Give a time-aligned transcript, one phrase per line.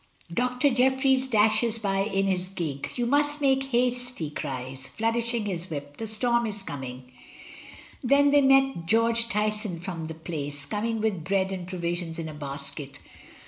[0.33, 2.89] Doctor Jeffries dashes by in his gig.
[2.95, 7.11] "You must make haste," he cries, flourishing his whip; "the storm is coming."
[8.01, 12.33] Then they meet George Tyson from the Place, coming with bread and provisions in a
[12.33, 12.77] basket.
[12.77, 13.37] THREE ON A HILL SIDE.